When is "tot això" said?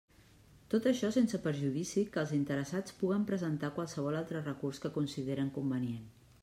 0.73-1.09